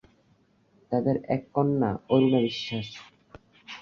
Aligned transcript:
তাদের 0.91 1.15
এক 1.35 1.41
কন্যা 1.55 1.89
অরুণা 2.13 2.39
বিশ্বাস। 2.47 2.87